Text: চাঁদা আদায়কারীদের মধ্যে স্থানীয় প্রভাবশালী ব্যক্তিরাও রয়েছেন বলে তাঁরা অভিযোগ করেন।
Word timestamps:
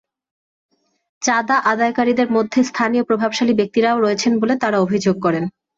চাঁদা 1.21 1.57
আদায়কারীদের 1.71 2.27
মধ্যে 2.31 2.59
স্থানীয় 2.63 3.03
প্রভাবশালী 3.03 3.53
ব্যক্তিরাও 3.55 3.97
রয়েছেন 3.99 4.33
বলে 4.41 4.55
তাঁরা 4.61 4.77
অভিযোগ 4.79 5.15
করেন। 5.25 5.43